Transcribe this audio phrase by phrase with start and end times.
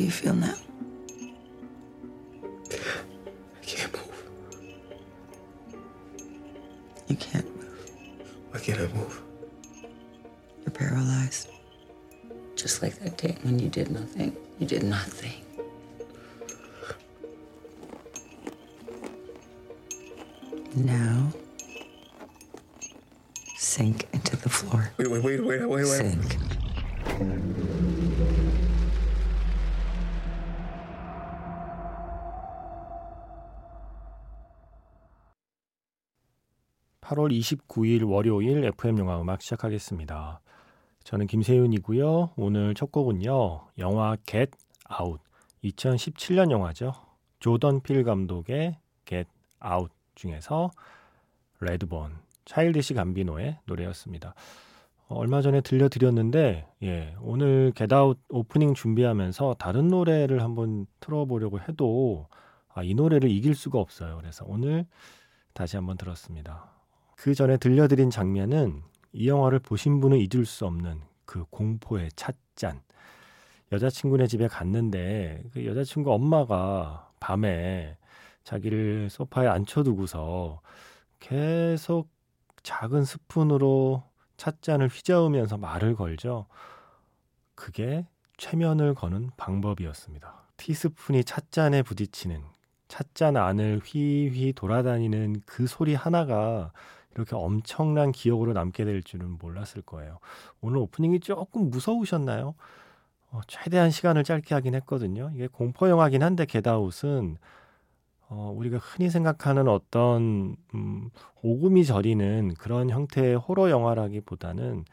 [0.00, 0.54] do you feel now?
[2.72, 4.24] I can't move.
[7.08, 7.90] You can't move.
[8.50, 9.20] Why can't I move?
[10.62, 11.48] You're paralyzed.
[12.56, 14.34] Just like that day when you did nothing.
[14.58, 15.34] You did nothing.
[20.76, 21.30] Now,
[23.58, 24.92] sink into the floor.
[24.96, 25.49] Wait, wait, wait, wait,
[37.30, 40.40] (8월 29일) 월요일 FM 영화 음악 시작하겠습니다.
[41.04, 42.30] 저는 김세윤이고요.
[42.36, 43.68] 오늘 첫 곡은요.
[43.78, 44.50] 영화 Get
[45.00, 45.22] Out
[45.62, 46.92] 2017년 영화죠.
[47.38, 49.30] 조던 필 감독의 Get
[49.64, 50.70] Out 중에서
[51.60, 54.34] Redbone 차일디시 감비노의 노래였습니다.
[55.06, 62.26] 어, 얼마 전에 들려드렸는데 예, 오늘 Get Out 오프닝 준비하면서 다른 노래를 한번 틀어보려고 해도
[62.74, 64.16] 아, 이 노래를 이길 수가 없어요.
[64.16, 64.86] 그래서 오늘
[65.52, 66.79] 다시 한번 들었습니다.
[67.20, 68.82] 그 전에 들려드린 장면은
[69.12, 72.80] 이 영화를 보신 분은 잊을 수 없는 그 공포의 찻잔.
[73.72, 77.98] 여자친구네 집에 갔는데 그 여자친구 엄마가 밤에
[78.42, 80.62] 자기를 소파에 앉혀두고서
[81.18, 82.08] 계속
[82.62, 84.02] 작은 스푼으로
[84.38, 86.46] 찻잔을 휘저으면서 말을 걸죠.
[87.54, 88.06] 그게
[88.38, 90.46] 최면을 거는 방법이었습니다.
[90.56, 92.42] 티스푼이 찻잔에 부딪히는
[92.88, 96.72] 찻잔 안을 휘휘 돌아다니는 그 소리 하나가
[97.14, 100.18] 이렇게 엄청난 기억으로 남게 될 줄은 몰랐을 거예요.
[100.60, 102.54] 오늘 오프닝이 조금 무서우셨나요?
[103.32, 105.30] 어, 최대한 시간을 짧게 하긴 했거든요.
[105.34, 107.38] 이게 공포 영화긴 한데 겟아웃은
[108.28, 111.10] 어, 우리가 흔히 생각하는 어떤 음,
[111.42, 114.84] 오금이 저리는 그런 형태의 호러 영화라기보다는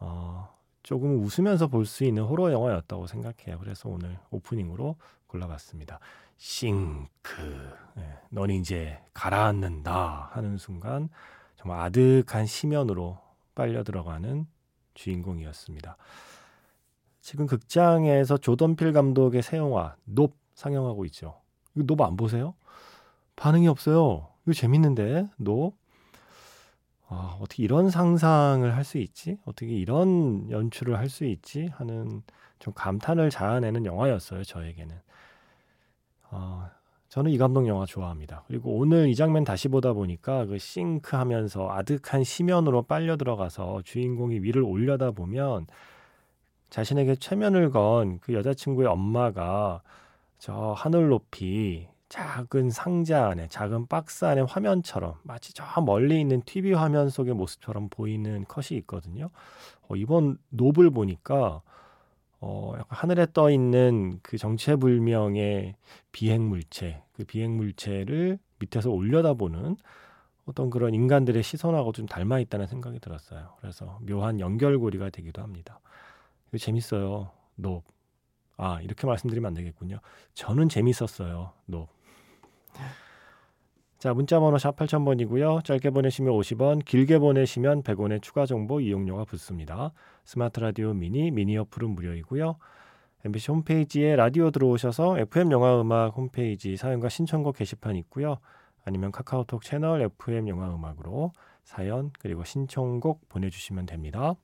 [0.00, 0.48] 어,
[0.82, 3.58] 조금 웃으면서 볼 수 있는 호러 영화였다고 생각해요.
[3.58, 4.96] 그래서 오늘 오프닝으로
[5.28, 6.00] 골라봤습니다.
[6.42, 7.72] 싱크.
[7.94, 11.08] 네, 넌 이제 가라앉는다 하는 순간
[11.54, 13.16] 정말 아득한 심연으로
[13.54, 14.48] 빨려 들어가는
[14.94, 15.96] 주인공이었습니다.
[17.20, 21.40] 지금 극장에서 조던필 감독의 새 영화 높 상영하고 있죠.
[21.76, 22.54] 이거 높 안 보세요?
[23.36, 24.26] 반응이 없어요.
[24.44, 25.76] 이거 재밌는데 높.
[27.08, 29.38] 아, 어떻게 이런 상상을 할 수 있지?
[29.44, 31.68] 어떻게 이런 연출을 할 수 있지?
[31.74, 32.24] 하는
[32.58, 35.00] 좀 감탄을 자아내는 영화였어요, 저에게는.
[36.32, 36.66] 어,
[37.08, 38.44] 저는 이 감독 영화 좋아합니다.
[38.48, 44.40] 그리고 오늘 이 장면 다시 보다 보니까 그 싱크 하면서 아득한 심연으로 빨려 들어가서 주인공이
[44.40, 45.66] 위를 올려다 보면
[46.70, 49.82] 자신에게 최면을 건 그 여자친구의 엄마가
[50.38, 56.72] 저 하늘 높이 작은 상자 안에 작은 박스 안에 화면처럼 마치 저 멀리 있는 TV
[56.72, 59.28] 화면 속의 모습처럼 보이는 컷이 있거든요.
[59.88, 61.60] 어, 이번 노블 보니까
[62.44, 65.76] 어, 약간 하늘에 떠 있는 그 정체불명의
[66.10, 69.76] 비행 물체, 그 비행 물체를 밑에서 올려다보는
[70.46, 73.54] 어떤 그런 인간들의 시선하고 좀 닮아 있다는 생각이 들었어요.
[73.60, 75.78] 그래서 묘한 연결고리가 되기도 합니다.
[76.48, 77.30] 이거 재밌어요.
[77.54, 77.84] 높.
[78.56, 80.00] 아, 이렇게 말씀드리면 안 되겠군요.
[80.34, 81.52] 저는 재밌었어요.
[81.66, 81.88] 높.
[84.02, 85.62] 자, 문자 번호 샵 8000번이고요.
[85.62, 89.92] 짧게 보내시면 50원, 길게 보내시면 100원의 추가 정보 이용료가 붙습니다.
[90.24, 92.56] 스마트 라디오 미니, 미니 어플은 무료이고요.
[93.24, 98.38] MBC 홈페이지에 라디오 들어오셔서 FM 영화 음악 홈페이지 사연과 신청곡 게시판 있고요.
[98.84, 101.30] 아니면 카카오톡 채널 FM 영화 음악으로
[101.62, 104.34] 사연 그리고 신청곡 보내주시면 됩니다.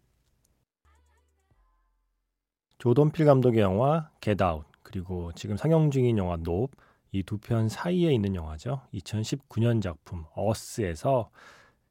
[2.78, 6.70] 조던필 감독의 영화 Get Out 그리고 지금 상영 중인 영화 높
[7.12, 8.82] 이 두 편 사이에 있는 영화죠.
[8.94, 11.31] 2019년 작품 어스에서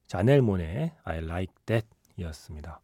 [0.08, 1.88] 자넬 모네의 I Like That
[2.18, 2.82] 이었습니다.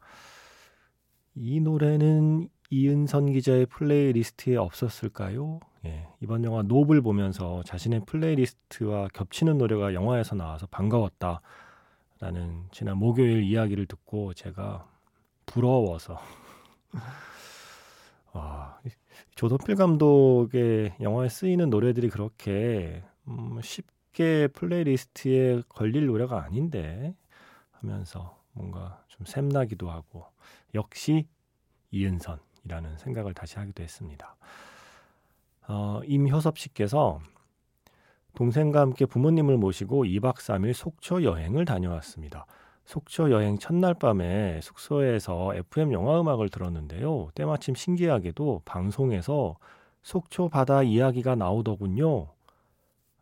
[1.35, 5.59] 이 노래는 이은선 기자의 playlist에 없었을까요?
[5.85, 11.41] 예, 이번 영화 Nope을 보면서 자신의 playlist와 겹치는 노래가 영화에서 나와서 반가웠다.
[12.19, 14.88] 라는 지난 목요일 이야기를 듣고 제가
[15.45, 16.18] 부러워서
[16.94, 17.00] 아,
[19.35, 27.15] 조던필 감독의 영화에 쓰이는 노래들이 그렇게 음, 쉽게 playlist에 걸릴 노래가 아닌데
[27.71, 30.25] 하면서 뭔가 좀 샘나기도 하고
[30.75, 31.27] 역시
[31.91, 34.35] 이은선이라는 생각을 다시 하기도 했습니다.
[35.67, 37.19] 어, 임효섭 씨께서
[38.35, 42.45] 동생과 함께 부모님을 모시고 2박 3일 속초 여행을 다녀왔습니다.
[42.85, 47.30] 속초 여행 첫날 밤에 숙소에서 FM 영화 음악을 들었는데요.
[47.35, 49.57] 때마침 신기하게도 방송에서
[50.01, 52.27] 속초 바다 이야기가 나오더군요.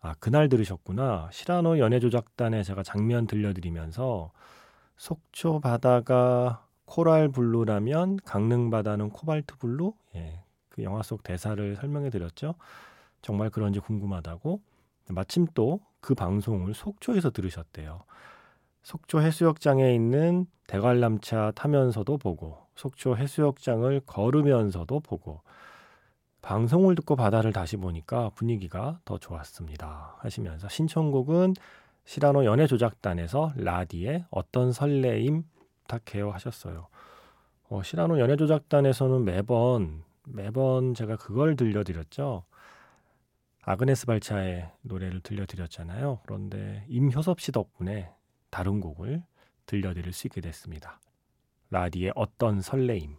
[0.02, 1.30] 아, 그날 들으셨구나.
[1.32, 4.32] 시라노 연애조작단에 제가 장면 들려드리면서
[4.98, 9.94] 속초 바다가 coral blue라면 강릉 바다는 코발트 블루?
[10.16, 10.44] 예.
[10.70, 12.56] 그 영화 속 대사를 설명해 드렸죠.
[13.22, 14.60] 정말 그런지 궁금하다고.
[15.10, 18.04] 마침 또 그 방송을 속초에서 들으셨대요.
[18.84, 25.42] 속초 해수욕장에 있는 대관람차 타면서도 보고 속초 해수욕장을 걸으면서도 보고
[26.42, 30.16] 방송을 듣고 바다를 다시 보니까 분위기가 더 좋았습니다.
[30.20, 31.54] 하시면서 신청곡은
[32.06, 35.44] 시라노 연애조작단에서 라디의 어떤 설레임
[35.92, 36.88] 부탁해요 하셨어요.
[37.70, 42.44] 어, 시라노 연애조작단에서는 매번 매번 제가 그걸 들려드렸죠.
[43.64, 46.20] 아그네스 발차의 노래를 들려드렸잖아요.
[46.24, 48.12] 그런데 임효섭 씨 덕분에
[48.52, 49.24] 다른 곡을
[49.66, 51.00] 들려드릴 수 있게 됐습니다.
[51.72, 53.16] 라디의 어떤 설레임.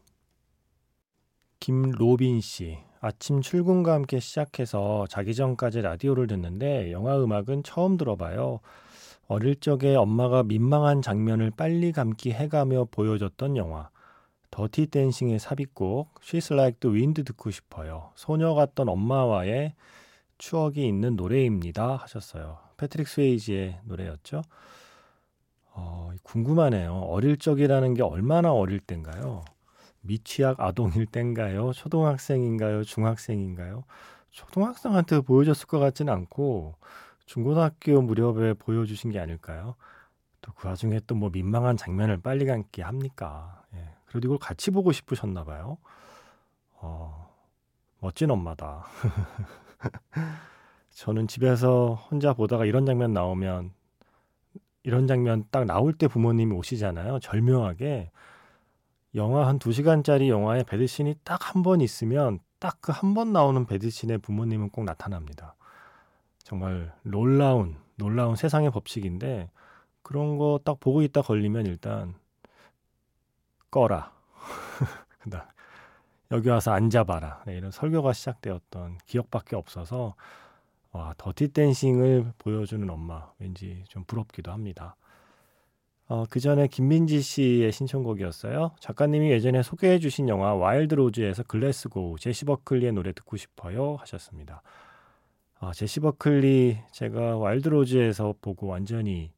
[1.59, 2.79] 김로빈 씨.
[3.01, 8.61] 아침 출근과 함께 시작해서 자기 전까지 라디오를 듣는데 영화 음악은 처음 들어봐요.
[9.27, 13.91] 어릴 적에 엄마가 민망한 장면을 빨리 감기 해가며 보여줬던 영화.
[14.51, 18.13] 더티 댄싱의 삽입곡 She's Like the Wind 듣고 싶어요.
[18.15, 19.75] 소녀 같던 엄마와의
[20.37, 22.59] 추억이 있는 노래입니다 하셨어요.
[22.77, 24.43] 패트릭 스웨이지의 노래였죠.
[25.75, 26.93] 어, 궁금하네요.
[26.95, 29.45] 어릴 적이라는 게 얼마나 어릴 땐가요?
[30.03, 31.73] 미취학 아동일 땐가요?
[31.73, 32.85] 초등학생인가요?
[32.85, 33.85] 중학생인가요?
[34.31, 36.75] 초등학생한테 보여줬을 것 같지는 않고
[37.27, 39.77] 중고등학교 무렵에 보여주신 게 아닐까요?
[40.43, 43.63] 또 그 와중에 또 뭐 민망한 장면을 빨리 감기 합니까?
[43.75, 43.89] 예.
[44.07, 45.79] 그래도 이걸 같이 보고 싶으셨나 봐요.
[46.75, 47.31] 어,
[48.01, 48.85] 멋진 엄마다.
[50.91, 53.73] 저는 집에서 혼자 보다가 이런 장면 나오면
[54.85, 57.21] 이런 장면 딱 나올 때 부모님이 오시잖아요.
[57.21, 58.11] 절묘하게
[59.15, 64.19] 영화 한 두시간짜리 영화에 배드신이 딱 한 번 있으면 딱 그 한 번 나오는 배드신에
[64.19, 65.55] 부모님은 꼭 나타납니다.
[66.43, 69.51] 정말 놀라운 놀라운 세상의 법칙인데
[70.03, 72.15] 그런 거 딱 보고 있다 걸리면 일단
[73.71, 74.13] 꺼라.
[76.31, 77.43] 여기 와서 앉아봐라.
[77.47, 80.15] 네, 이런 설교가 시작되었던 기억밖에 없어서
[80.93, 84.97] 와, Dirty Dancing을 보여주는 엄마 왠지 좀 부럽기도 합니다.
[86.07, 88.73] 어, 그 전에 김민지 씨의 신청곡이었어요.
[88.79, 94.63] 작가님이 예전에 소개해 주신 영화 Wild Rose에서 Glasgow 제시 버클리의 노래 듣고 싶어요 하셨습니다.
[95.59, 99.33] 아, 제시 버클리 제가 Wild Rose에서 보고 완전히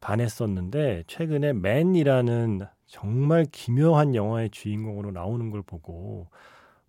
[0.00, 6.28] 반했었는데 최근에 Men이라는 정말 기묘한 영화의 주인공으로 나오는 걸 보고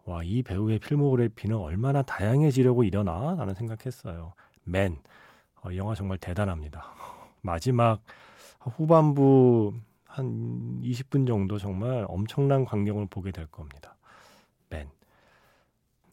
[0.05, 3.35] 와, 이 배우의 filmography는 얼마나 다양해지려고 이러나?
[3.37, 4.33] 라는 생각했어요.
[4.63, 4.97] Men.
[5.63, 6.93] 어, 영화 정말 대단합니다.
[7.41, 8.01] 마지막
[8.59, 9.73] 후반부
[10.05, 13.95] 한 20분 정도 정말 엄청난 광경을 보게 될 겁니다.
[14.69, 14.87] Men.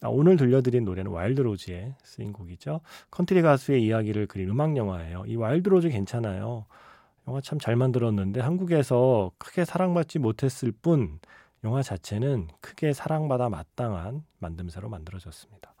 [0.01, 2.81] 아, 오늘 들려드린 노래는 Wild Rose의 쓰인 곡이죠.
[3.11, 5.25] 컨트리 가수의 이야기를 그린 음악 영화예요.
[5.27, 6.65] 이 Wild Rose 괜찮아요.
[7.27, 11.19] 영화 참 잘 만들었는데 한국에서 크게 사랑받지 못했을 뿐
[11.63, 15.73] 영화 자체는 크게 사랑받아 마땅한 만듦새로 만들어졌습니다.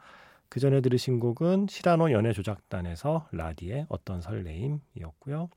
[0.49, 5.49] 그 전에 들으신 곡은 시라노 연애 조작단에서 라디의 어떤 설레임이었고요.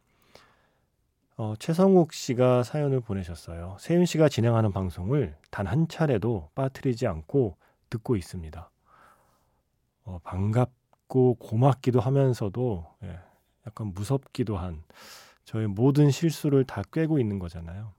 [1.39, 3.77] 어, 최성욱 씨가 사연을 보내셨어요.
[3.79, 7.57] 세윤 씨가 진행하는 방송을 단 한 차례도 빠뜨리지 않고
[7.91, 8.71] 듣고 있습니다.
[10.05, 13.21] 어, 반갑고 고맙기도 하면서도 예,
[13.67, 14.83] 약간 무섭기도 한
[15.45, 17.93] 저의 모든 실수를 다 꿰고 있는 거잖아요.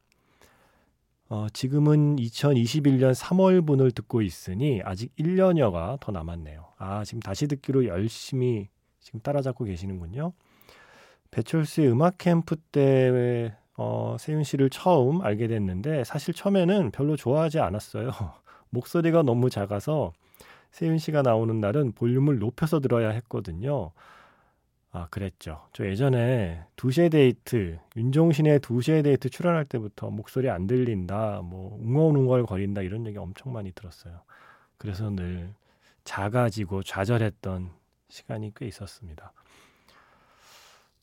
[1.30, 6.66] 어, 지금은 2021년 3월분을 듣고 있으니 아직 1년여가 더 남았네요.
[6.78, 8.70] 아, 지금 다시 듣기로 열심히
[9.02, 10.32] 지금 따라잡고 계시는군요.
[11.32, 18.12] 배철수의 음악 캠프 때 어, 세윤 씨를 처음 알게 됐는데 사실 처음에는 별로 좋아하지 않았어요.
[18.70, 20.14] 목소리가 너무 작아서
[20.72, 23.92] 세윤 씨가 나오는 날은 볼륨을 높여서 들어야 했거든요.
[24.92, 25.68] 아, 그랬죠.
[25.74, 32.82] 저 예전에 두시에 데이트, 윤종신의 두시에 데이트 출연할 때부터 목소리 안 들린다, 뭐, 웅얼웅얼 거린다,
[32.82, 34.22] 이런 얘기 엄청 많이 들었어요.
[34.78, 35.54] 그래서 늘
[36.04, 37.70] 작아지고 좌절했던
[38.10, 39.34] 시간이 꽤 있었습니다.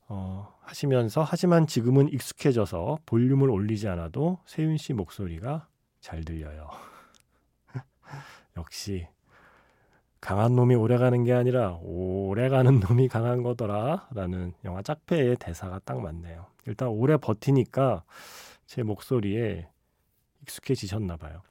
[0.07, 5.67] 어, 하시면서, 하지만 지금은 익숙해져서 볼륨을 올리지 않아도 세윤 씨 목소리가
[5.99, 6.69] 잘 들려요.
[8.57, 9.07] 역시
[10.21, 15.79] 강한 놈이 오래 가는 게 아니라 오래 가는 놈이 강한 거더라 라는 영화 짝패의 대사가
[15.85, 16.45] 딱 맞네요.
[16.65, 18.03] 일단 오래 버티니까
[18.65, 19.67] 제 목소리에
[20.41, 21.41] 익숙해지셨나 봐요.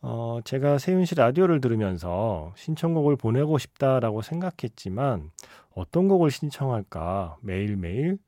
[0.00, 5.32] 어, 제가 세윤 씨 라디오를 들으면서 신청곡을 보내고 싶다라고 생각했지만
[5.74, 8.18] 어떤 곡을 신청할까 매일매일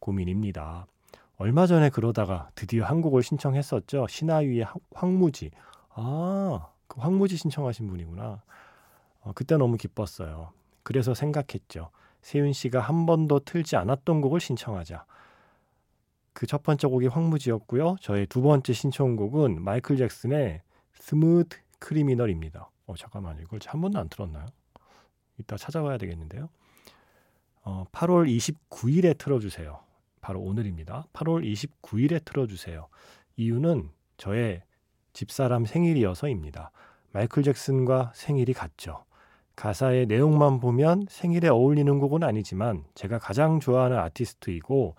[0.00, 0.86] 고민입니다.
[1.36, 4.06] 얼마 전에 그러다가 드디어 한 곡을 신청했었죠.
[4.08, 5.50] 신하위의 황무지.
[5.90, 8.42] 아, 그 황무지 신청하신 분이구나.
[9.20, 10.52] 어, 그때 너무 기뻤어요.
[10.82, 11.90] 그래서 생각했죠.
[12.22, 15.04] 세윤 씨가 한 번도 틀지 않았던 곡을 신청하자.
[16.36, 17.96] 그 첫 번째 곡이 황무지였고요.
[18.02, 20.60] 저의 두 번째 신청곡은 마이클 잭슨의
[20.92, 22.70] 스무트 크리미널입니다.
[22.86, 24.44] 어 잠깐만 이걸 한 번도 안 틀었나요?
[25.38, 26.50] 이따 찾아봐야 되겠는데요.
[27.62, 29.80] 어, 8월 29일에 틀어주세요.
[30.20, 31.06] 바로 오늘입니다.
[31.14, 32.86] 8월 29일에 틀어주세요.
[33.36, 34.62] 이유는 저의
[35.16, 36.70] 집사람 생일이어서입니다.
[37.10, 39.06] 마이클 잭슨과 생일이 같죠.
[39.56, 44.94] 가사의 내용만 보면 생일에 어울리는 곡은 아니지만 제가 가장 좋아하는 아티스트이고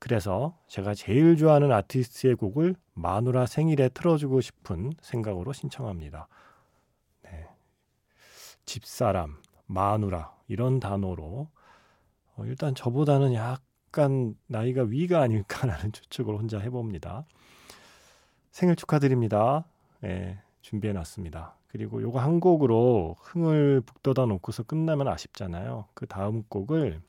[0.00, 6.26] 그래서 제가 제일 좋아하는 아티스트의 곡을 마누라 생일에 틀어주고 싶은 생각으로 신청합니다.
[7.22, 7.46] 네.
[8.64, 9.36] 집사람,
[9.66, 11.48] 마누라 이런 단어로
[12.34, 17.26] 어, 일단 저보다는 약간 나이가 위가 아닐까라는 추측을 혼자 해봅니다.
[18.56, 19.66] 생일 축하드립니다.
[20.00, 21.56] 네, 준비해 놨습니다.
[21.68, 25.84] 그리고 요거 한 곡으로 흥을 북돋아 놓고서 끝나면 아쉽잖아요.
[25.92, 27.02] 그 다음 곡을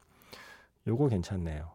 [0.87, 1.71] 요거 괜찮네요.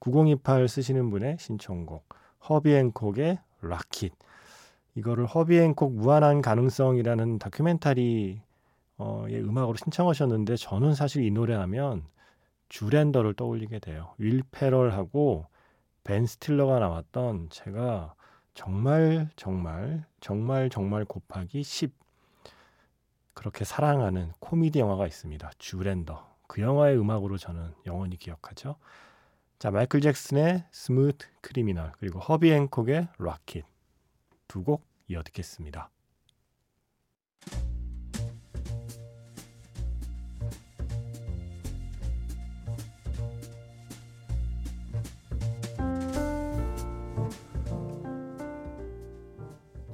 [0.00, 2.06] 9028 쓰시는 분의 신청곡
[2.46, 4.12] 허비앤콕의 락킷
[4.96, 8.42] 이거를 허비앤콕 무한한 가능성이라는 다큐멘터리의
[9.00, 12.04] 음악으로 신청하셨는데 저는 사실 이 노래 하면
[12.68, 14.12] Zoolander를 떠올리게 돼요.
[14.18, 15.46] 윌 페럴하고
[16.04, 18.12] 벤 스틸러가 나왔던 제가
[18.56, 21.92] 정말 정말 정말 정말 곱하기 10
[23.34, 25.50] 그렇게 사랑하는 코미디 영화가 있습니다.
[25.58, 26.26] Zoolander.
[26.48, 28.76] 그 영화의 음악으로 저는 영원히 기억하죠.
[29.58, 33.64] 자, 마이클 잭슨의 Smooth Criminal 그리고 허비 행콕의 Rockit
[34.48, 35.90] 두 곡 이어 듣겠습니다.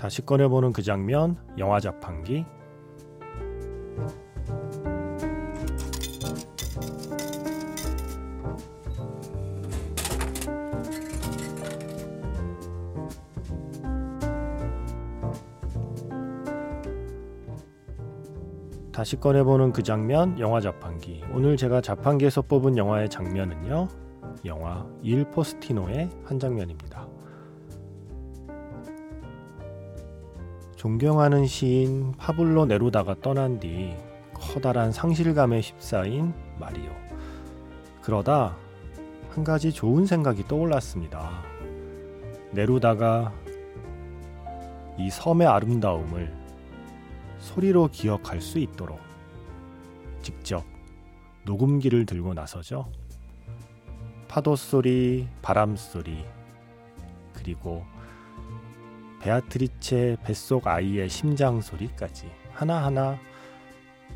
[0.02, 2.44] 다시 꺼내보는 그 장면, 영화 자판기.
[18.90, 21.23] 다시 꺼내보는 그 장면, 영화 자판기.
[21.32, 23.87] 오늘 제가 자판기에서 뽑은 영화의 장면은요,
[24.47, 26.91] 영화 일 포스티노의 한 장면입니다.
[30.82, 33.94] 존경하는 시인 파블로 네루다가 떠난 뒤
[34.34, 36.90] 커다란 상실감에 휩싸인 마리오.
[38.00, 38.56] 그러다
[39.30, 41.44] 한 가지 좋은 생각이 떠올랐습니다.
[42.50, 43.32] 네루다가
[44.98, 46.34] 이 섬의 아름다움을
[47.38, 48.98] 소리로 기억할 수 있도록
[50.20, 50.64] 직접
[51.44, 52.90] 녹음기를 들고 나서죠.
[54.26, 56.24] 파도 소리, 바람 소리,
[57.34, 57.84] 그리고
[59.22, 63.18] 베아트리체 뱃속 아이의 심장 소리까지 하나하나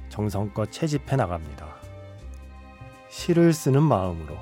[0.08, 1.76] 정성껏 채집해 나갑니다.
[3.08, 4.36] 시를 쓰는 마음으로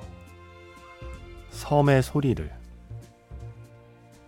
[1.50, 2.50] 섬의 소리를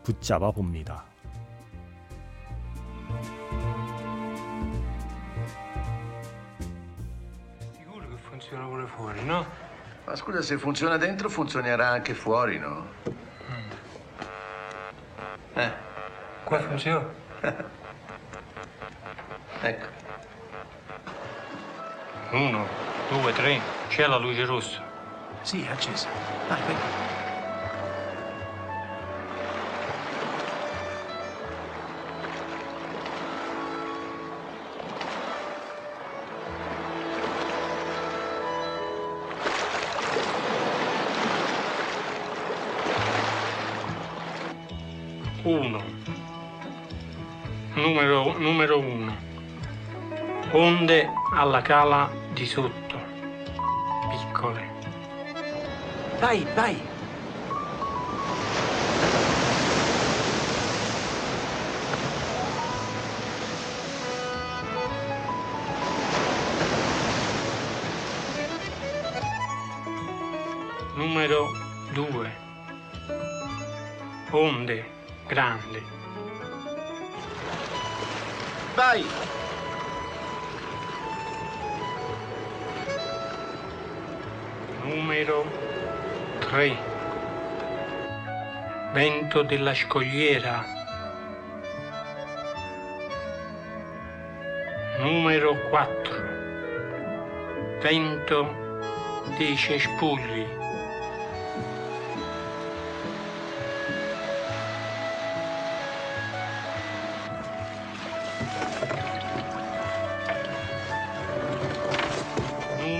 [0.05, 1.05] 붙잡아 봅니다.
[7.73, 9.45] Sicuro che funziona pure fuori, no?
[10.05, 12.85] Ma scusa, se funziona dentro funzionerà anche fuori, no?
[16.47, 17.05] Qua funziona?
[19.63, 19.87] ecco.
[22.31, 22.65] Uno,
[23.11, 24.81] due, tre, c'è la luce rossa.
[25.43, 26.09] Sì, è accesa.
[26.49, 27.05] Ecco.
[45.43, 46.26] Uno.
[47.77, 49.15] Numero, numero uno.
[50.53, 52.99] Onde alla cala di sotto.
[54.09, 54.67] Piccole.
[56.19, 56.81] Vai, vai.
[70.95, 71.51] Numero
[71.93, 72.35] due.
[74.31, 74.91] Onde
[75.27, 76.06] grandi.
[78.77, 79.03] Vai.
[84.83, 85.47] Numero
[86.41, 86.77] 3.
[88.93, 90.63] Vento della scogliera.
[94.99, 96.15] Numero 4.
[97.81, 98.91] Vento
[99.39, 100.66] dei cespugli.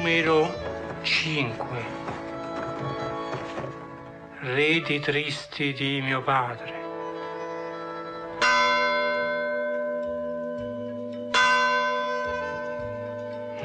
[0.07, 0.55] Numero
[1.03, 1.67] 5.
[4.39, 6.75] Reti tristi di mio padre.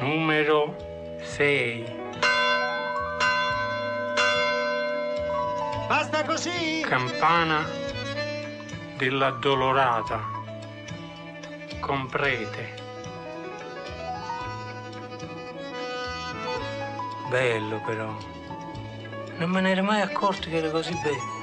[0.00, 0.74] Numero
[1.22, 1.84] 6.
[5.86, 6.80] Basta così!
[6.84, 7.64] Campana
[8.96, 10.20] dell'addolorata
[11.78, 12.81] con prete.
[17.32, 18.14] Bello però.
[19.38, 21.40] Non me ne ero mai accorto che era così bello.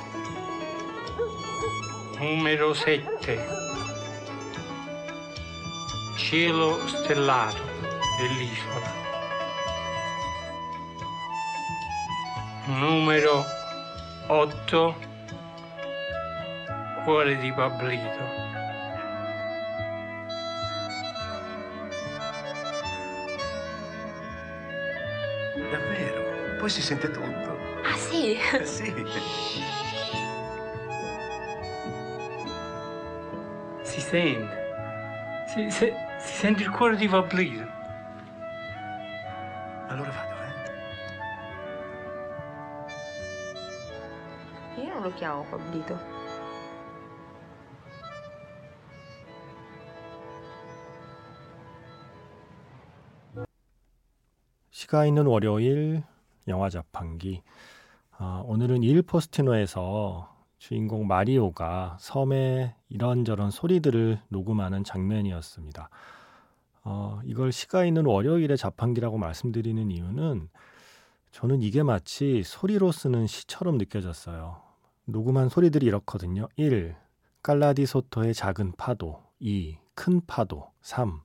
[2.19, 3.48] Numero 7.
[6.15, 7.63] Cielo stellato
[8.19, 8.93] dell'isola.
[12.65, 13.43] Numero
[14.27, 14.96] 8.
[17.03, 18.49] Cuore di Pablito.
[26.59, 27.59] Poi si sente tutto.
[27.85, 28.37] Ah sì?
[28.37, 28.93] Eh sì.
[33.83, 34.62] Si sente.
[35.47, 37.66] Si, se- si sente il cuore di Pablito.
[39.88, 40.35] Allora vado,
[44.76, 44.83] eh?
[44.83, 46.14] Io non lo chiamo Pablito.
[54.71, 56.02] 시가 있는 월요일
[56.50, 57.41] 영화 자판기.
[58.18, 65.89] 아, 오늘은 일 포스티노에서 주인공 마리오가 섬에 이런저런 소리들을 녹음하는 장면이었습니다.
[66.84, 70.50] 어, 이걸 시가 있는 월요일의 자판기라고 말씀드리는 이유는
[71.31, 74.62] 저는 이게 마치 소리로 쓰는 시처럼 느껴졌어요.
[75.05, 76.48] 녹음한 소리들이 이렇거든요.
[76.55, 76.96] 1.
[77.42, 79.77] 깔라디 소토의 작은 파도 2.
[79.96, 81.22] 큰 파도 3.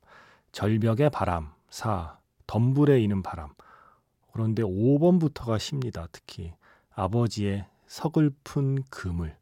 [0.52, 2.18] 절벽의 바람 4.
[2.46, 3.50] 덤불에 이는 바람.
[4.34, 6.08] 그런데 5번부터가 쉽니다.
[6.10, 6.52] 특히
[6.92, 9.36] 아버지의 서글픈 그물,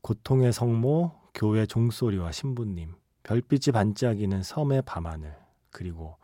[0.00, 2.94] 고통의 성모, 교회 종소리와 신부님,
[3.24, 5.36] 별빛이 반짝이는 섬의 밤하늘,
[5.70, 6.16] 그리고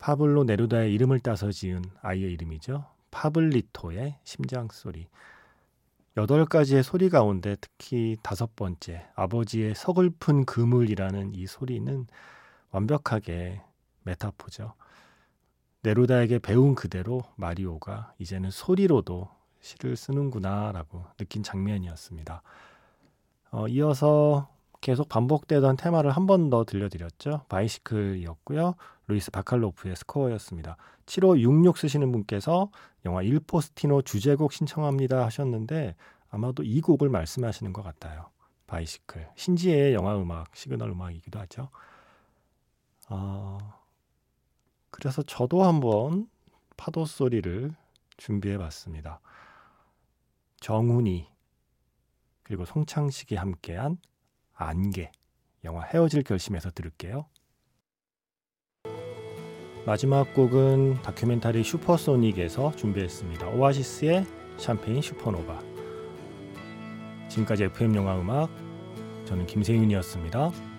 [0.00, 2.86] 파블로 네루다의 이름을 따서 지은 아이의 이름이죠.
[3.12, 5.06] 파블리토의 심장 소리.
[6.16, 12.08] 여덟 가지의 소리 가운데 특히 다섯 번째 아버지의 서글픈 그물이라는 이 소리는
[12.72, 13.62] 완벽하게
[14.02, 14.74] 메타포죠.
[15.82, 19.28] 네루다에게 배운 그대로 마리오가 이제는 소리로도
[19.60, 22.42] 시를 쓰는구나라고 느낀 장면이었습니다.
[23.50, 24.48] 어, 이어서
[24.80, 27.42] 계속 반복되던 테마를 한 번 더 들려드렸죠.
[27.48, 28.74] Bicycle이었고요.
[29.08, 30.76] 루이스 바칼로프의 스코어였습니다.
[31.06, 32.70] 7566 쓰시는 분께서
[33.06, 35.94] 영화 Il Postino 주제곡 신청합니다 하셨는데
[36.30, 38.26] 아마도 이 곡을 말씀하시는 것 같아요.
[38.66, 39.28] Bicycle.
[39.36, 41.70] 신지혜의 영화 음악, 시그널 음악이기도 하죠.
[43.08, 43.58] 어,
[44.90, 46.28] 그래서 저도 한번
[46.76, 47.74] 파도 소리를
[48.16, 49.20] 준비해 봤습니다.
[50.60, 51.28] 정훈이
[52.42, 53.98] 그리고 송창식이 함께한
[54.54, 55.10] 안개
[55.64, 57.26] 영화 헤어질 결심에서 들을게요.
[59.86, 63.48] 마지막 곡은 다큐멘터리 슈퍼소닉에서 준비했습니다.
[63.48, 64.26] 오아시스의
[64.58, 65.60] 샴페인 슈퍼노바.
[67.28, 68.50] 지금까지 FM 영화 음악
[69.24, 70.77] 저는 김세윤이었습니다.